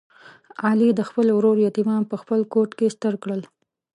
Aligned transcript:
علي 0.67 0.89
د 0.95 1.01
خپل 1.09 1.27
ورور 1.37 1.57
یتیمان 1.67 2.01
په 2.11 2.15
خپل 2.21 2.39
کوت 2.53 2.71
کې 2.77 2.93
ستر 2.95 3.13
کړل. 3.23 3.41